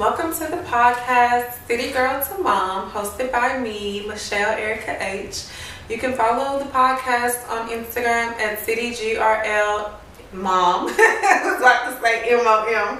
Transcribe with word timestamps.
Welcome 0.00 0.32
to 0.32 0.46
the 0.46 0.62
podcast, 0.62 1.66
City 1.66 1.92
Girl 1.92 2.24
to 2.24 2.42
Mom, 2.42 2.90
hosted 2.90 3.30
by 3.30 3.58
me, 3.58 4.06
Michelle 4.06 4.52
Erica 4.52 4.96
H. 4.98 5.44
You 5.90 5.98
can 5.98 6.14
follow 6.14 6.58
the 6.58 6.64
podcast 6.70 7.46
on 7.50 7.68
Instagram 7.68 8.32
at 8.40 8.60
CityGRL 8.60 9.92
Mom. 10.32 10.86
I 10.88 11.40
was 11.44 11.60
about 11.60 11.94
to 11.94 12.02
say 12.02 12.30
M-O-M. 12.30 12.98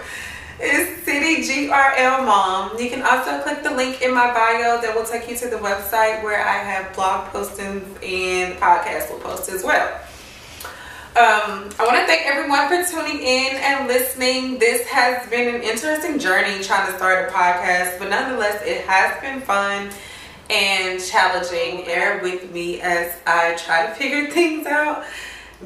It's 0.61 1.09
CityGRL 1.09 2.27
Mom. 2.27 2.79
You 2.79 2.91
can 2.91 3.01
also 3.01 3.41
click 3.45 3.63
the 3.63 3.75
link 3.75 4.03
in 4.03 4.13
my 4.13 4.35
bio 4.35 4.79
that 4.83 4.95
will 4.95 5.07
take 5.07 5.27
you 5.31 5.39
to 5.39 5.49
the 5.49 5.57
website 5.57 6.23
where 6.23 6.47
I 6.47 6.59
have 6.59 6.95
blog 6.95 7.29
postings 7.29 7.87
and 8.05 8.61
podcast 8.61 9.11
will 9.11 9.21
post 9.21 9.49
as 9.49 9.65
well. 9.65 9.99
Um, 11.17 11.69
I 11.77 11.87
want 11.87 11.97
to 11.97 12.07
thank 12.07 12.25
everyone 12.25 12.69
for 12.69 12.89
tuning 12.89 13.21
in 13.21 13.57
and 13.57 13.89
listening. 13.89 14.61
This 14.61 14.87
has 14.87 15.29
been 15.29 15.57
an 15.57 15.61
interesting 15.61 16.21
journey 16.21 16.63
trying 16.63 16.87
to 16.87 16.97
start 16.97 17.29
a 17.29 17.33
podcast, 17.33 17.99
but 17.99 18.11
nonetheless, 18.11 18.63
it 18.65 18.87
has 18.87 19.21
been 19.21 19.41
fun 19.41 19.91
and 20.51 21.03
challenging. 21.03 21.85
Bear 21.85 22.23
with 22.23 22.53
me 22.53 22.81
as 22.81 23.19
I 23.27 23.57
try 23.57 23.89
to 23.89 23.95
figure 23.95 24.31
things 24.31 24.69
out 24.69 25.05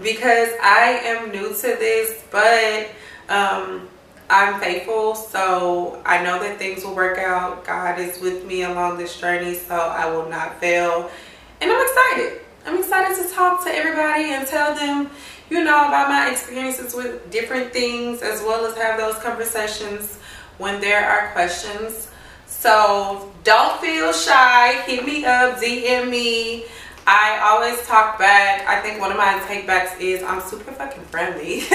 because 0.03 0.49
I 0.63 1.01
am 1.05 1.31
new 1.31 1.51
to 1.51 1.61
this, 1.61 2.25
but 2.31 2.89
um, 3.29 3.87
I'm 4.31 4.59
faithful, 4.61 5.15
so 5.15 6.03
I 6.07 6.25
know 6.25 6.39
that 6.41 6.59
things 6.59 6.87
will 6.87 6.95
work 6.95 7.19
out. 7.19 7.67
God 7.67 7.99
is 7.99 8.19
with 8.19 8.47
me 8.47 8.63
along 8.63 8.97
this 8.97 9.21
journey, 9.21 9.53
so 9.53 9.75
I 9.75 10.11
will 10.11 10.27
not 10.31 10.59
fail. 10.59 11.11
And 11.61 11.71
I'm 11.71 11.87
excited. 11.87 12.41
I'm 12.67 12.79
excited 12.79 13.23
to 13.23 13.35
talk 13.35 13.65
to 13.65 13.71
everybody 13.71 14.31
and 14.33 14.47
tell 14.47 14.75
them 14.75 15.11
you 15.51 15.63
know, 15.63 15.87
about 15.87 16.09
my 16.09 16.31
experiences 16.31 16.95
with 16.95 17.31
different 17.31 17.73
things 17.73 18.23
as 18.23 18.41
well 18.43 18.67
as 18.67 18.77
have 18.77 18.99
those 18.99 19.17
conversations 19.23 20.19
when 20.59 20.81
there 20.81 21.09
are 21.09 21.33
questions. 21.33 22.09
So 22.47 23.33
don't 23.45 23.81
feel 23.81 24.13
shy. 24.13 24.83
Hit 24.83 25.05
me 25.05 25.25
up, 25.25 25.59
DM 25.59 26.09
me. 26.09 26.65
I 27.07 27.39
always 27.43 27.87
talk 27.87 28.19
back. 28.19 28.67
I 28.67 28.81
think 28.81 29.01
one 29.01 29.11
of 29.11 29.19
my 29.19 29.39
takebacks 29.47 30.01
is 30.01 30.23
I'm 30.23 30.41
super 30.41 30.73
fucking 30.73 31.05
friendly. 31.05 31.61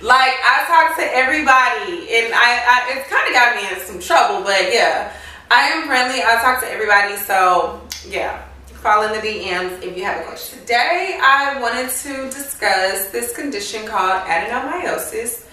like 0.00 0.34
I 0.46 0.64
talk 0.68 0.96
to 0.96 1.02
everybody 1.02 2.08
and 2.14 2.32
I, 2.32 2.62
I 2.64 2.96
it's 2.96 3.08
kind 3.10 3.26
of 3.26 3.34
got 3.34 3.56
me 3.56 3.68
in 3.74 3.84
some 3.84 3.98
trouble, 3.98 4.44
but 4.44 4.72
yeah, 4.72 5.12
I 5.50 5.62
am 5.70 5.88
friendly. 5.88 6.22
I 6.22 6.40
talk 6.40 6.60
to 6.60 6.70
everybody. 6.70 7.16
So 7.16 7.80
yeah, 8.08 8.44
fall 8.80 9.02
in 9.02 9.12
the 9.12 9.18
DMs 9.18 9.82
if 9.82 9.94
you 9.94 10.04
have 10.04 10.22
a 10.22 10.24
question. 10.24 10.58
Today, 10.60 11.18
I 11.22 11.60
wanted 11.60 11.90
to 11.90 12.30
discuss 12.30 13.08
this 13.08 13.34
condition 13.34 13.86
called 13.86 14.22
adenomyosis. 14.22 15.46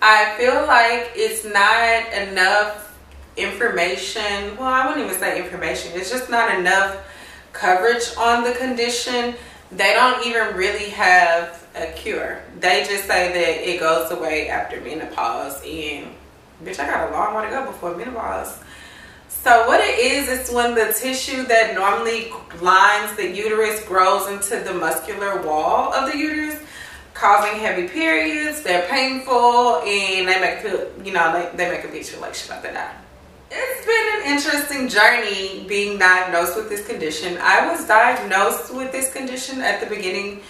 I 0.00 0.34
feel 0.36 0.66
like 0.66 1.12
it's 1.14 1.44
not 1.44 2.12
enough 2.12 2.98
information. 3.36 4.56
Well, 4.56 4.66
I 4.66 4.88
wouldn't 4.88 5.06
even 5.06 5.16
say 5.16 5.40
information. 5.44 5.92
It's 5.94 6.10
just 6.10 6.28
not 6.28 6.58
enough 6.58 7.06
coverage 7.52 8.16
on 8.18 8.42
the 8.42 8.52
condition. 8.52 9.36
They 9.70 9.94
don't 9.94 10.26
even 10.26 10.56
really 10.56 10.90
have 10.90 11.64
a 11.76 11.86
cure. 11.92 12.42
They 12.58 12.84
just 12.88 13.04
say 13.04 13.32
that 13.32 13.68
it 13.68 13.78
goes 13.78 14.10
away 14.10 14.48
after 14.48 14.80
menopause. 14.80 15.62
And 15.64 16.08
bitch, 16.64 16.80
I 16.80 16.86
got 16.86 17.10
a 17.10 17.12
long 17.12 17.36
way 17.36 17.44
to 17.44 17.50
go 17.50 17.66
before 17.66 17.96
menopause. 17.96 18.58
So 19.42 19.66
what 19.66 19.80
it 19.80 19.98
is, 19.98 20.28
it's 20.28 20.52
when 20.52 20.76
the 20.76 20.94
tissue 20.96 21.44
that 21.46 21.74
normally 21.74 22.30
lines 22.60 23.16
the 23.16 23.28
uterus 23.28 23.84
grows 23.84 24.28
into 24.28 24.62
the 24.62 24.72
muscular 24.72 25.42
wall 25.42 25.92
of 25.92 26.12
the 26.12 26.16
uterus, 26.16 26.60
causing 27.12 27.58
heavy 27.58 27.88
periods. 27.88 28.62
They're 28.62 28.88
painful 28.88 29.80
and 29.80 30.28
they 30.28 30.40
make 30.40 30.60
feel, 30.60 30.92
you 31.04 31.12
know, 31.12 31.32
they, 31.32 31.56
they 31.56 31.68
make 31.68 31.82
a 31.82 31.88
bitch 31.88 32.10
feel 32.10 32.20
like 32.20 32.34
shit. 32.34 32.52
It's 33.50 33.84
been 33.84 34.22
an 34.22 34.32
interesting 34.32 34.88
journey 34.88 35.66
being 35.66 35.98
diagnosed 35.98 36.54
with 36.54 36.68
this 36.68 36.86
condition. 36.86 37.36
I 37.40 37.68
was 37.68 37.84
diagnosed 37.88 38.72
with 38.72 38.92
this 38.92 39.12
condition 39.12 39.60
at 39.60 39.80
the 39.80 39.86
beginning 39.86 40.42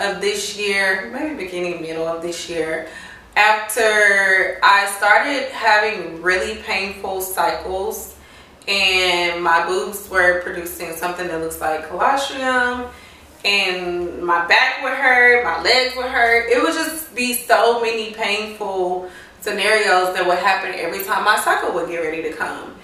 of 0.00 0.20
this 0.20 0.58
year, 0.58 1.08
maybe 1.12 1.44
beginning 1.44 1.82
middle 1.82 2.08
of 2.08 2.20
this 2.20 2.50
year 2.50 2.88
after 3.36 4.58
I 4.60 4.92
started 4.96 5.50
having 5.52 6.20
really 6.20 6.60
painful 6.62 7.20
cycles 7.20 8.16
and 8.70 9.42
my 9.42 9.66
boobs 9.66 10.08
were 10.08 10.40
producing 10.42 10.94
something 10.94 11.26
that 11.26 11.40
looks 11.40 11.60
like 11.60 11.88
colostrum 11.88 12.88
and 13.44 14.22
my 14.22 14.46
back 14.46 14.82
would 14.82 14.92
hurt, 14.92 15.44
my 15.44 15.60
legs 15.62 15.96
would 15.96 16.06
hurt. 16.06 16.48
It 16.50 16.62
would 16.62 16.74
just 16.74 17.14
be 17.14 17.34
so 17.34 17.80
many 17.80 18.12
painful 18.12 19.10
scenarios 19.40 20.14
that 20.14 20.24
would 20.26 20.38
happen 20.38 20.72
every 20.74 21.02
time 21.02 21.24
my 21.24 21.38
cycle 21.40 21.72
would 21.72 21.88
get 21.88 21.98
ready 21.98 22.22
to 22.22 22.32
come. 22.32 22.76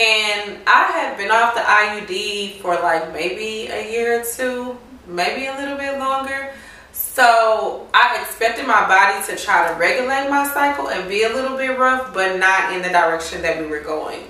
And 0.00 0.58
I 0.66 0.84
had 0.92 1.18
been 1.18 1.30
off 1.30 1.54
the 1.54 1.60
IUD 1.60 2.60
for 2.60 2.74
like 2.74 3.12
maybe 3.12 3.66
a 3.70 3.90
year 3.90 4.20
or 4.20 4.24
two, 4.24 4.78
maybe 5.06 5.46
a 5.46 5.56
little 5.56 5.76
bit 5.76 5.98
longer. 5.98 6.54
So 6.92 7.88
I 7.92 8.20
expected 8.22 8.66
my 8.66 8.86
body 8.86 9.26
to 9.26 9.36
try 9.36 9.68
to 9.68 9.74
regulate 9.74 10.30
my 10.30 10.48
cycle 10.54 10.88
and 10.88 11.08
be 11.08 11.24
a 11.24 11.28
little 11.28 11.56
bit 11.56 11.76
rough, 11.76 12.14
but 12.14 12.38
not 12.38 12.72
in 12.72 12.82
the 12.82 12.88
direction 12.88 13.42
that 13.42 13.60
we 13.60 13.66
were 13.66 13.80
going. 13.80 14.22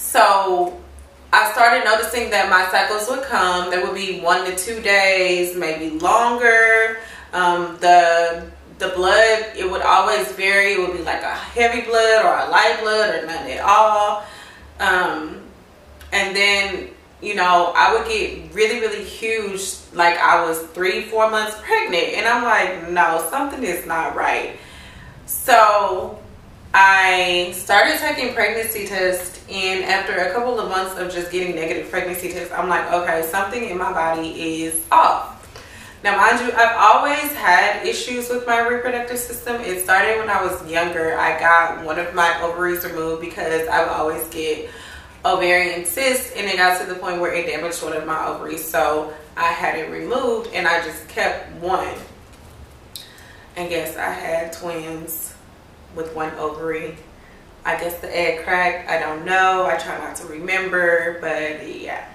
So 0.00 0.80
I 1.32 1.52
started 1.52 1.84
noticing 1.84 2.30
that 2.30 2.48
my 2.50 2.68
cycles 2.70 3.08
would 3.08 3.22
come. 3.22 3.70
There 3.70 3.84
would 3.84 3.94
be 3.94 4.20
one 4.20 4.44
to 4.46 4.56
two 4.56 4.80
days, 4.80 5.54
maybe 5.54 5.98
longer. 6.00 6.98
Um, 7.32 7.76
the 7.80 8.50
the 8.78 8.88
blood, 8.88 9.44
it 9.56 9.70
would 9.70 9.82
always 9.82 10.32
vary. 10.32 10.72
It 10.72 10.80
would 10.80 10.96
be 10.96 11.04
like 11.04 11.22
a 11.22 11.34
heavy 11.34 11.82
blood 11.82 12.24
or 12.24 12.34
a 12.34 12.50
light 12.50 12.78
blood 12.80 13.14
or 13.14 13.26
none 13.26 13.46
at 13.46 13.60
all. 13.60 14.24
Um, 14.80 15.42
and 16.12 16.34
then, 16.34 16.88
you 17.20 17.34
know, 17.34 17.72
I 17.76 17.92
would 17.92 18.08
get 18.08 18.54
really, 18.54 18.80
really 18.80 19.04
huge, 19.04 19.74
like 19.92 20.16
I 20.16 20.42
was 20.44 20.62
three, 20.68 21.02
four 21.02 21.30
months 21.30 21.56
pregnant. 21.60 22.14
And 22.14 22.26
I'm 22.26 22.42
like, 22.42 22.90
no, 22.90 23.24
something 23.30 23.62
is 23.62 23.86
not 23.86 24.16
right. 24.16 24.56
So 25.26 26.18
I 26.72 27.52
started 27.56 27.98
taking 27.98 28.32
pregnancy 28.32 28.86
tests, 28.86 29.44
and 29.50 29.84
after 29.84 30.12
a 30.12 30.32
couple 30.32 30.60
of 30.60 30.68
months 30.68 30.96
of 30.98 31.12
just 31.12 31.32
getting 31.32 31.56
negative 31.56 31.90
pregnancy 31.90 32.30
tests, 32.30 32.52
I'm 32.52 32.68
like, 32.68 32.92
okay, 32.92 33.26
something 33.28 33.68
in 33.68 33.76
my 33.76 33.92
body 33.92 34.62
is 34.62 34.86
off. 34.92 35.36
Now, 36.04 36.16
mind 36.16 36.40
you, 36.40 36.52
I've 36.56 36.76
always 36.76 37.34
had 37.34 37.84
issues 37.84 38.30
with 38.30 38.46
my 38.46 38.66
reproductive 38.66 39.18
system. 39.18 39.60
It 39.60 39.82
started 39.82 40.18
when 40.18 40.30
I 40.30 40.42
was 40.42 40.70
younger. 40.70 41.18
I 41.18 41.38
got 41.40 41.84
one 41.84 41.98
of 41.98 42.14
my 42.14 42.40
ovaries 42.40 42.84
removed 42.84 43.20
because 43.20 43.66
I 43.66 43.80
would 43.80 43.90
always 43.90 44.26
get 44.28 44.70
ovarian 45.24 45.84
cysts, 45.84 46.32
and 46.36 46.46
it 46.46 46.56
got 46.56 46.80
to 46.80 46.86
the 46.86 46.94
point 46.94 47.20
where 47.20 47.34
it 47.34 47.46
damaged 47.46 47.82
one 47.82 47.94
of 47.94 48.06
my 48.06 48.26
ovaries. 48.26 48.64
So 48.64 49.12
I 49.36 49.52
had 49.52 49.76
it 49.76 49.90
removed, 49.90 50.50
and 50.54 50.68
I 50.68 50.84
just 50.84 51.08
kept 51.08 51.50
one. 51.56 51.94
And 53.56 53.68
guess 53.68 53.96
I 53.96 54.10
had 54.10 54.52
twins 54.52 55.29
with 55.94 56.14
one 56.14 56.32
ovary. 56.34 56.96
I 57.64 57.78
guess 57.78 58.00
the 58.00 58.16
egg 58.16 58.44
cracked. 58.44 58.88
I 58.88 58.98
don't 58.98 59.24
know. 59.24 59.66
I 59.66 59.76
try 59.76 59.98
not 59.98 60.16
to 60.16 60.26
remember, 60.26 61.18
but 61.20 61.66
yeah. 61.68 62.06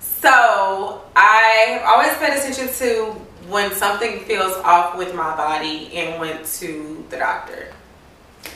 So 0.00 1.02
I 1.16 1.82
always 1.86 2.14
paid 2.18 2.36
attention 2.36 2.68
to 2.74 3.12
when 3.48 3.72
something 3.72 4.20
feels 4.20 4.54
off 4.58 4.96
with 4.98 5.14
my 5.14 5.36
body 5.36 5.90
and 5.94 6.20
went 6.20 6.44
to 6.46 7.04
the 7.10 7.16
doctor. 7.16 7.72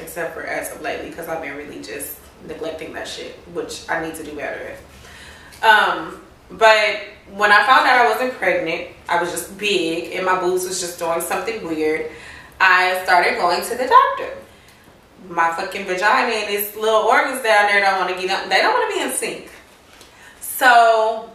Except 0.01 0.35
for 0.35 0.43
as 0.43 0.73
of 0.73 0.83
lately 0.83 1.11
because 1.11 1.29
I've 1.29 1.43
been 1.43 1.57
really 1.57 1.81
just 1.81 2.19
neglecting 2.47 2.93
that 2.95 3.09
shit, 3.09 3.37
which 3.53 3.89
I 3.89 4.05
need 4.05 4.15
to 4.17 4.25
do 4.25 4.37
better 4.37 4.77
Um, 5.63 6.21
but 6.51 7.01
when 7.33 7.51
I 7.51 7.65
found 7.67 7.87
out 7.89 8.07
I 8.07 8.11
wasn't 8.11 8.35
pregnant, 8.35 8.89
I 9.09 9.21
was 9.21 9.31
just 9.31 9.57
big 9.57 10.13
and 10.15 10.27
my 10.27 10.39
boobs 10.39 10.67
was 10.67 10.81
just 10.81 10.99
doing 10.99 11.21
something 11.21 11.67
weird. 11.67 12.11
I 12.61 13.03
started 13.05 13.37
going 13.37 13.63
to 13.63 13.71
the 13.71 13.87
doctor. 13.87 14.37
My 15.29 15.53
fucking 15.53 15.87
vagina 15.87 16.33
and 16.33 16.55
its 16.55 16.77
little 16.77 17.03
organs 17.03 17.43
down 17.43 17.67
there 17.67 17.81
don't 17.81 17.99
want 17.99 18.15
to 18.15 18.21
get 18.21 18.31
up. 18.31 18.49
They 18.49 18.61
don't 18.61 18.75
want 18.75 18.91
to 18.91 18.97
be 18.97 19.03
in 19.03 19.11
sync. 19.11 19.51
So 20.41 21.31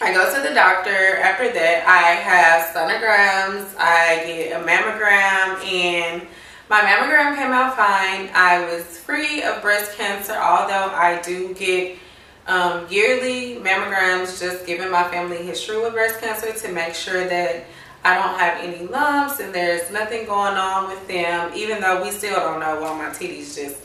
I 0.00 0.12
go 0.12 0.34
to 0.34 0.48
the 0.48 0.54
doctor. 0.54 1.16
After 1.18 1.52
that, 1.52 1.86
I 1.86 2.14
have 2.20 2.74
sonograms. 2.74 3.74
I 3.78 4.24
get 4.26 4.60
a 4.60 4.64
mammogram 4.64 5.64
and 5.64 6.26
my 6.68 6.80
mammogram 6.80 7.36
came 7.36 7.52
out 7.52 7.76
fine. 7.76 8.30
I 8.34 8.64
was 8.64 8.98
free 8.98 9.42
of 9.42 9.62
breast 9.62 9.96
cancer, 9.96 10.32
although 10.32 10.90
I 10.94 11.20
do 11.22 11.54
get 11.54 11.98
um, 12.46 12.86
yearly 12.90 13.56
mammograms 13.56 14.40
just 14.40 14.66
given 14.66 14.90
my 14.90 15.04
family 15.08 15.38
history 15.38 15.80
with 15.80 15.92
breast 15.92 16.20
cancer 16.20 16.52
to 16.52 16.72
make 16.72 16.94
sure 16.94 17.28
that 17.28 17.64
I 18.04 18.14
don't 18.14 18.38
have 18.38 18.58
any 18.60 18.86
lumps 18.86 19.38
and 19.40 19.54
there's 19.54 19.90
nothing 19.90 20.26
going 20.26 20.54
on 20.54 20.88
with 20.88 21.06
them, 21.06 21.52
even 21.54 21.80
though 21.80 22.02
we 22.02 22.10
still 22.10 22.34
don't 22.34 22.60
know 22.60 22.80
why 22.80 22.98
my 22.98 23.10
titties 23.10 23.54
just 23.54 23.76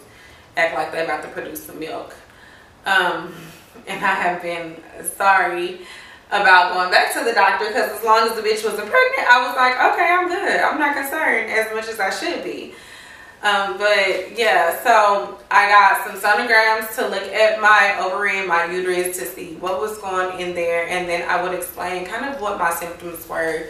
act 0.56 0.74
like 0.76 0.92
they're 0.92 1.06
about 1.06 1.22
to 1.24 1.30
produce 1.30 1.64
some 1.64 1.80
milk. 1.80 2.16
Um, 2.86 3.34
and 3.88 4.04
I 4.04 4.16
have 4.16 4.42
been 4.42 4.78
sorry 5.04 5.82
about 6.30 6.74
going 6.74 6.92
back 6.92 7.14
to 7.14 7.24
the 7.24 7.34
doctor 7.34 7.68
because 7.68 7.92
as 7.92 8.04
long 8.04 8.28
as 8.28 8.36
the 8.36 8.42
bitch 8.42 8.64
wasn't 8.64 8.90
pregnant, 8.90 9.28
I 9.30 9.48
was 9.48 9.56
like, 9.56 9.74
okay, 9.94 10.10
I'm 10.12 10.28
good. 10.28 10.62
I'm 10.62 10.80
not 10.80 10.96
concerned 10.96 11.52
as 11.52 11.74
much 11.74 11.88
as 11.88 12.00
I 12.00 12.10
should 12.10 12.44
be. 12.44 12.74
Um, 13.44 13.78
but 13.78 14.38
yeah, 14.38 14.84
so 14.84 15.38
I 15.52 15.70
got 15.70 16.08
some 16.08 16.20
sonograms 16.20 16.94
to 16.96 17.08
look 17.08 17.24
at 17.32 17.62
my 17.62 17.96
ovary 18.00 18.40
and 18.40 18.48
my 18.48 18.66
uterus 18.66 19.16
to 19.20 19.26
see 19.26 19.54
what 19.56 19.80
was 19.80 20.00
going 20.00 20.40
in 20.42 20.56
there, 20.56 20.88
and 20.88 21.08
then 21.08 21.30
I 21.30 21.42
would 21.44 21.54
explain 21.54 22.06
kind 22.06 22.26
of 22.26 22.42
what 22.42 22.58
my 22.58 22.74
symptoms 22.74 23.30
were 23.30 23.68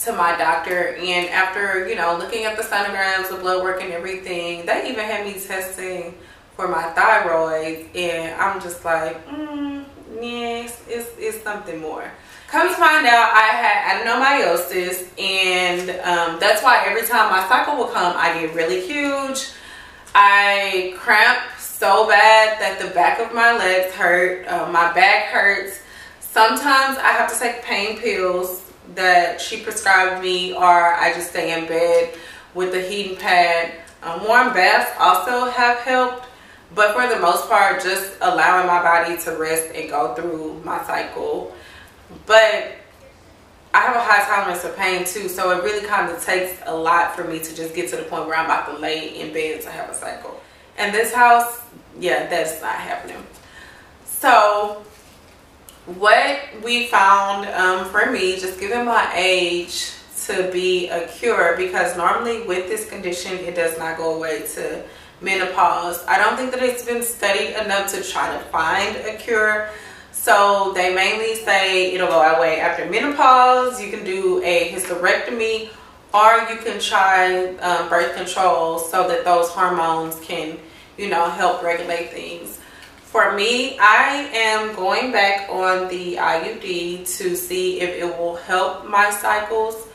to 0.00 0.12
my 0.12 0.36
doctor. 0.36 0.94
And 0.96 1.28
after 1.28 1.88
you 1.88 1.94
know 1.94 2.16
looking 2.18 2.44
at 2.44 2.56
the 2.56 2.62
sonograms, 2.62 3.30
the 3.30 3.36
blood 3.36 3.62
work, 3.62 3.82
and 3.82 3.92
everything, 3.92 4.66
they 4.66 4.90
even 4.90 5.04
had 5.04 5.26
me 5.26 5.34
testing 5.34 6.14
for 6.56 6.68
my 6.68 6.82
thyroid, 6.92 7.86
and 7.94 8.40
I'm 8.40 8.60
just 8.60 8.84
like, 8.84 9.26
mm, 9.26 9.84
yes, 10.20 10.82
it's 10.88 11.10
it's 11.18 11.42
something 11.42 11.80
more. 11.80 12.10
Come 12.48 12.68
to 12.68 12.74
find 12.74 13.06
out, 13.06 13.32
I 13.32 13.48
had 13.56 14.04
adenomyosis, 14.04 15.08
and 15.18 15.88
um, 16.00 16.38
that's 16.38 16.62
why 16.62 16.84
every 16.86 17.06
time 17.06 17.30
my 17.30 17.48
cycle 17.48 17.76
will 17.76 17.86
come, 17.86 18.14
I 18.14 18.40
get 18.40 18.54
really 18.54 18.86
huge. 18.86 19.48
I 20.14 20.94
cramp 20.98 21.58
so 21.58 22.06
bad 22.06 22.60
that 22.60 22.78
the 22.78 22.92
back 22.94 23.20
of 23.20 23.34
my 23.34 23.56
legs 23.56 23.94
hurt, 23.94 24.46
uh, 24.46 24.70
my 24.70 24.92
back 24.92 25.26
hurts. 25.26 25.80
Sometimes 26.20 26.98
I 26.98 27.12
have 27.12 27.32
to 27.32 27.38
take 27.38 27.62
pain 27.62 27.98
pills 27.98 28.61
that 28.94 29.40
she 29.40 29.62
prescribed 29.62 30.22
me, 30.22 30.52
or 30.54 30.94
I 30.94 31.12
just 31.14 31.30
stay 31.30 31.58
in 31.58 31.66
bed 31.66 32.14
with 32.54 32.72
the 32.72 32.80
heating 32.80 33.16
pad. 33.16 33.72
Um, 34.02 34.26
warm 34.26 34.52
baths 34.52 34.90
also 34.98 35.50
have 35.50 35.78
helped, 35.78 36.26
but 36.74 36.94
for 36.94 37.06
the 37.06 37.20
most 37.20 37.48
part, 37.48 37.82
just 37.82 38.14
allowing 38.20 38.66
my 38.66 38.82
body 38.82 39.16
to 39.22 39.36
rest 39.36 39.72
and 39.74 39.88
go 39.88 40.14
through 40.14 40.60
my 40.64 40.82
cycle 40.84 41.54
but 42.26 42.72
I 43.74 43.80
have 43.80 43.96
a 43.96 44.00
high 44.00 44.24
tolerance 44.26 44.62
for 44.62 44.70
pain 44.70 45.04
too, 45.04 45.28
so 45.28 45.50
it 45.56 45.64
really 45.64 45.86
kind 45.86 46.10
of 46.10 46.22
takes 46.22 46.58
a 46.66 46.74
lot 46.74 47.16
for 47.16 47.24
me 47.24 47.38
to 47.38 47.54
just 47.54 47.74
get 47.74 47.88
to 47.90 47.96
the 47.96 48.02
point 48.02 48.26
where 48.26 48.36
I'm 48.36 48.44
about 48.44 48.74
to 48.74 48.78
lay 48.78 49.20
in 49.20 49.32
bed 49.32 49.62
to 49.62 49.70
have 49.70 49.88
a 49.88 49.94
cycle. 49.94 50.40
And 50.76 50.94
this 50.94 51.12
house, 51.12 51.60
yeah, 51.98 52.26
that's 52.26 52.60
not 52.60 52.74
happening. 52.74 53.24
So 54.04 54.84
what 55.86 56.40
we 56.62 56.86
found 56.86 57.46
um, 57.48 57.86
for 57.90 58.10
me, 58.10 58.38
just 58.38 58.60
given 58.60 58.86
my 58.86 59.10
age, 59.14 59.92
to 60.26 60.50
be 60.52 60.88
a 60.88 61.08
cure 61.08 61.56
because 61.56 61.96
normally 61.96 62.42
with 62.42 62.68
this 62.68 62.88
condition, 62.88 63.38
it 63.38 63.56
does 63.56 63.76
not 63.78 63.96
go 63.96 64.14
away 64.14 64.46
to 64.54 64.82
menopause. 65.20 66.04
I 66.06 66.18
don't 66.18 66.36
think 66.36 66.52
that 66.52 66.62
it's 66.62 66.84
been 66.84 67.02
studied 67.02 67.60
enough 67.60 67.92
to 67.92 68.02
try 68.02 68.32
to 68.36 68.38
find 68.44 68.96
a 68.96 69.16
cure. 69.16 69.70
So 70.12 70.72
they 70.74 70.94
mainly 70.94 71.34
say 71.36 71.92
it'll 71.92 72.08
go 72.08 72.20
away 72.20 72.60
after 72.60 72.88
menopause. 72.88 73.82
You 73.82 73.90
can 73.90 74.04
do 74.04 74.42
a 74.44 74.70
hysterectomy 74.70 75.70
or 76.14 76.46
you 76.52 76.58
can 76.60 76.78
try 76.78 77.56
um, 77.56 77.88
birth 77.88 78.14
control 78.14 78.78
so 78.78 79.08
that 79.08 79.24
those 79.24 79.48
hormones 79.48 80.20
can, 80.20 80.58
you 80.98 81.08
know, 81.08 81.28
help 81.30 81.62
regulate 81.62 82.10
things. 82.10 82.60
For 83.12 83.34
me, 83.34 83.76
I 83.78 84.30
am 84.32 84.74
going 84.74 85.12
back 85.12 85.50
on 85.50 85.86
the 85.88 86.16
IUD 86.16 87.06
to 87.18 87.36
see 87.36 87.78
if 87.78 87.90
it 87.90 88.18
will 88.18 88.36
help 88.36 88.86
my 88.88 89.10
cycles. 89.10 89.86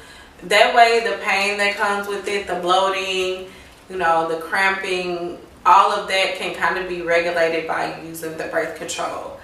That 0.43 0.75
way 0.75 0.99
the 0.99 1.17
pain 1.23 1.57
that 1.57 1.77
comes 1.77 2.07
with 2.07 2.27
it, 2.27 2.45
the 2.45 2.59
bloating, 2.59 3.49
you 3.89 3.97
know, 3.97 4.29
the 4.29 4.37
cramping, 4.37 5.39
all 5.65 5.91
of 5.91 6.07
that 6.09 6.35
can 6.35 6.53
kind 6.53 6.77
of 6.77 6.87
be 6.87 7.01
regulated 7.01 7.67
by 7.67 7.99
using 8.03 8.37
the 8.37 8.43
birth 8.43 8.77
control. 8.77 9.39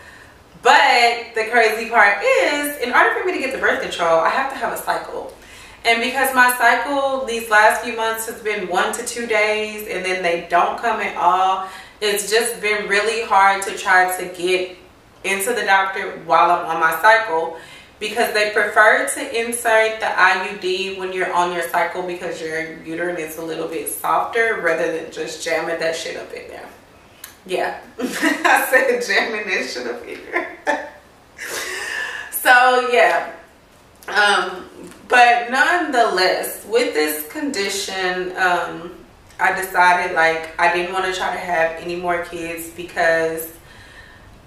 But 0.61 1.33
the 1.33 1.45
crazy 1.45 1.89
part 1.89 2.19
is, 2.23 2.77
in 2.77 2.93
order 2.93 3.19
for 3.19 3.25
me 3.25 3.33
to 3.33 3.39
get 3.39 3.53
the 3.53 3.59
birth 3.59 3.81
control, 3.81 4.19
I 4.19 4.29
have 4.29 4.53
to 4.53 4.55
have 4.55 4.73
a 4.73 4.77
cycle. 4.83 5.35
And 5.83 5.99
because 5.99 6.33
my 6.35 6.55
cycle 6.59 7.25
these 7.25 7.49
last 7.49 7.83
few 7.83 7.97
months 7.97 8.27
has 8.27 8.39
been 8.39 8.69
one 8.69 8.93
to 8.93 9.03
two 9.03 9.25
days 9.25 9.87
and 9.87 10.05
then 10.05 10.21
they 10.21 10.47
don't 10.47 10.77
come 10.79 11.01
at 11.01 11.17
all, 11.17 11.67
it's 12.03 12.29
just 12.29 12.59
been 12.59 12.89
really 12.89 13.23
hard 13.23 13.63
to 13.63 13.77
try 13.77 14.15
to 14.17 14.25
get 14.35 14.75
into 15.23 15.53
the 15.53 15.63
doctor 15.63 16.19
while 16.25 16.51
I'm 16.51 16.65
on 16.65 16.79
my 16.81 17.01
cycle 17.01 17.57
because 17.97 18.33
they 18.33 18.51
prefer 18.51 19.07
to 19.07 19.39
insert 19.39 20.01
the 20.01 20.07
IUD 20.07 20.97
when 20.97 21.13
you're 21.13 21.31
on 21.33 21.53
your 21.53 21.61
cycle 21.69 22.03
because 22.03 22.41
your 22.41 22.83
uterine 22.83 23.17
is 23.17 23.37
a 23.37 23.41
little 23.41 23.69
bit 23.69 23.87
softer 23.87 24.59
rather 24.61 24.91
than 24.91 25.13
just 25.13 25.45
jamming 25.45 25.79
that 25.79 25.95
shit 25.95 26.17
up 26.17 26.29
in 26.33 26.45
there. 26.49 26.69
Yeah, 27.45 27.79
I 27.99 28.67
said 28.69 29.01
jamming 29.07 29.47
that 29.47 29.69
shit 29.69 29.87
up 29.87 30.05
here. 30.05 30.57
so 32.31 32.89
yeah, 32.91 33.31
um, 34.09 34.69
but 35.07 35.49
nonetheless, 35.49 36.65
with 36.67 36.93
this 36.93 37.31
condition, 37.31 38.35
um, 38.35 39.02
I 39.43 39.59
decided 39.59 40.15
like 40.15 40.57
I 40.57 40.73
didn't 40.73 40.93
want 40.93 41.03
to 41.03 41.13
try 41.13 41.33
to 41.33 41.39
have 41.39 41.71
any 41.81 41.97
more 41.97 42.23
kids 42.23 42.69
because 42.69 43.51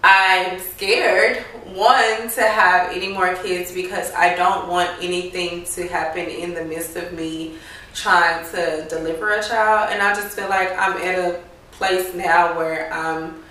I'm 0.02 0.58
scared, 0.58 1.36
one, 1.74 2.30
to 2.30 2.42
have 2.42 2.96
any 2.96 3.12
more 3.12 3.34
kids 3.34 3.72
because 3.72 4.10
I 4.14 4.34
don't 4.34 4.68
want 4.68 4.90
anything 5.02 5.64
to 5.74 5.86
happen 5.86 6.26
in 6.26 6.54
the 6.54 6.64
midst 6.64 6.96
of 6.96 7.12
me 7.12 7.56
trying 7.92 8.48
to 8.52 8.86
deliver 8.88 9.32
a 9.32 9.42
child. 9.42 9.90
And 9.92 10.02
I 10.02 10.14
just 10.14 10.34
feel 10.34 10.48
like 10.48 10.70
I'm 10.78 10.96
at 10.96 11.18
a 11.18 11.42
place 11.72 12.14
now 12.14 12.56
where 12.56 12.90
I'm 12.90 13.42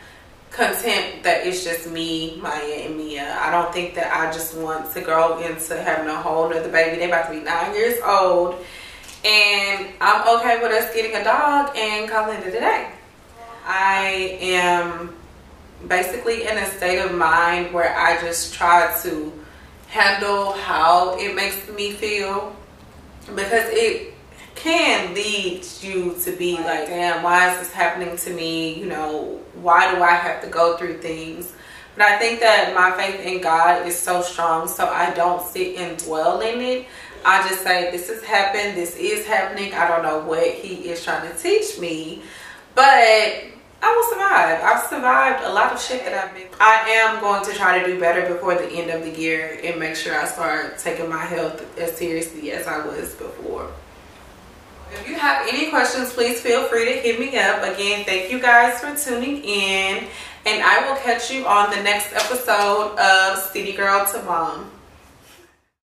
content 0.50 1.22
that 1.24 1.46
it's 1.46 1.64
just 1.64 1.88
me, 1.92 2.40
Maya, 2.42 2.86
and 2.86 2.98
Mia. 2.98 3.38
I 3.40 3.52
don't 3.52 3.72
think 3.72 3.94
that 3.96 4.12
I 4.12 4.32
just 4.32 4.58
want 4.58 4.92
to 4.94 5.02
grow 5.02 5.38
into 5.40 5.80
having 5.80 6.08
a 6.08 6.20
whole 6.20 6.50
nother 6.50 6.72
baby. 6.72 6.98
They're 6.98 7.10
about 7.10 7.32
to 7.32 7.38
be 7.38 7.44
nine 7.44 7.76
years 7.76 8.02
old. 8.04 8.66
And 9.26 9.88
I'm 10.00 10.38
okay 10.38 10.62
with 10.62 10.72
us 10.72 10.94
getting 10.94 11.16
a 11.16 11.24
dog 11.24 11.76
and 11.76 12.08
calling 12.08 12.38
it 12.38 12.48
a 12.48 12.60
day. 12.60 12.92
I 13.66 14.38
am 14.40 15.16
basically 15.88 16.44
in 16.44 16.56
a 16.58 16.66
state 16.68 17.00
of 17.00 17.12
mind 17.12 17.74
where 17.74 17.98
I 17.98 18.22
just 18.22 18.54
try 18.54 18.96
to 19.02 19.34
handle 19.88 20.52
how 20.52 21.18
it 21.18 21.36
makes 21.36 21.68
me 21.70 21.92
feel 21.92 22.56
because 23.28 23.66
it 23.70 24.14
can 24.54 25.16
lead 25.16 25.66
you 25.82 26.16
to 26.22 26.32
be 26.32 26.58
like, 26.58 26.86
damn, 26.86 27.24
why 27.24 27.52
is 27.52 27.60
this 27.60 27.72
happening 27.72 28.16
to 28.18 28.30
me? 28.32 28.80
You 28.80 28.86
know, 28.86 29.40
why 29.56 29.94
do 29.94 30.04
I 30.04 30.12
have 30.12 30.44
to 30.44 30.48
go 30.48 30.78
through 30.78 31.00
things? 31.00 31.52
But 31.96 32.04
I 32.04 32.20
think 32.20 32.42
that 32.42 32.76
my 32.76 32.92
faith 32.92 33.22
in 33.22 33.42
God 33.42 33.88
is 33.88 33.98
so 33.98 34.22
strong, 34.22 34.68
so 34.68 34.88
I 34.88 35.12
don't 35.12 35.42
sit 35.46 35.78
and 35.78 35.98
dwell 35.98 36.42
in 36.42 36.62
it. 36.62 36.88
I 37.26 37.48
just 37.48 37.64
say, 37.64 37.90
this 37.92 38.08
has 38.10 38.24
happened, 38.24 38.78
this 38.78 38.96
is 38.96 39.26
happening. 39.26 39.74
I 39.74 39.88
don't 39.88 40.04
know 40.04 40.20
what 40.20 40.48
He 40.48 40.90
is 40.90 41.04
trying 41.04 41.30
to 41.30 41.38
teach 41.38 41.80
me, 41.80 42.22
but 42.76 42.86
I 42.86 43.96
will 43.96 44.10
survive. 44.10 44.62
I've 44.64 44.90
survived 44.90 45.44
a 45.44 45.52
lot 45.52 45.74
of 45.74 45.82
shit 45.82 46.06
that 46.06 46.14
I've 46.14 46.36
been. 46.36 46.48
I 46.60 46.90
am 46.90 47.20
going 47.22 47.44
to 47.46 47.54
try 47.54 47.80
to 47.80 47.86
do 47.86 48.00
better 48.00 48.32
before 48.34 48.56
the 48.56 48.70
end 48.70 48.90
of 48.92 49.04
the 49.04 49.20
year 49.20 49.60
and 49.64 49.80
make 49.80 49.96
sure 49.96 50.16
I 50.20 50.26
start 50.26 50.78
taking 50.80 51.10
my 51.10 51.24
health 51.24 51.78
as 51.78 51.98
seriously 51.98 52.52
as 52.52 52.68
I 52.68 52.86
was 52.86 53.16
before. 53.16 53.72
If 54.92 55.08
you 55.08 55.16
have 55.16 55.48
any 55.48 55.70
questions, 55.70 56.14
please 56.14 56.42
feel 56.42 56.68
free 56.68 56.86
to 56.86 56.92
hit 56.92 57.20
me 57.20 57.38
up. 57.38 57.64
Again, 57.64 58.06
thank 58.06 58.32
you 58.32 58.40
guys 58.40 58.80
for 58.80 58.96
tuning 58.96 59.44
in. 59.44 60.08
And 60.46 60.64
I 60.64 60.88
will 60.88 60.98
catch 60.98 61.32
you 61.32 61.46
on 61.48 61.72
the 61.72 61.82
next 61.82 62.14
episode 62.14 62.96
of 62.98 63.40
City 63.52 63.74
Girl 63.74 64.06
to 64.14 64.22
Mom. 64.24 64.72